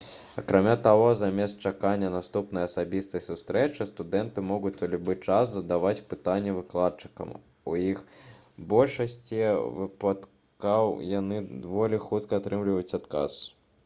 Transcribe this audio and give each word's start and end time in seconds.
акрамя 0.41 0.71
таго 0.85 1.09
замест 1.17 1.59
чакання 1.69 2.07
наступнай 2.15 2.65
асабістай 2.69 3.21
сустрэчы 3.25 3.87
студэнты 3.89 4.43
могуць 4.53 4.73
у 4.87 4.89
любы 4.95 5.17
час 5.27 5.53
задаваць 5.57 6.05
пытанні 6.15 6.55
выкладчыкам 6.57 7.37
і 7.37 7.93
ў 7.93 8.67
большасці 8.75 9.43
выпадкаў 9.81 10.97
яны 11.13 11.45
даволі 11.67 12.03
хутка 12.11 12.41
атрымліваюць 12.45 12.97
адказ 13.03 13.41